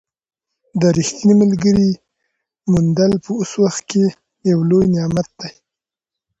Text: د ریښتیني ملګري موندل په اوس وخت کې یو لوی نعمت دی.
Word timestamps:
د 0.79 0.81
ریښتیني 0.97 1.35
ملګري 1.41 1.91
موندل 2.71 3.11
په 3.23 3.29
اوس 3.39 3.51
وخت 3.63 3.81
کې 3.91 4.05
یو 4.51 4.59
لوی 4.69 4.85
نعمت 4.95 5.27
دی. 5.39 5.51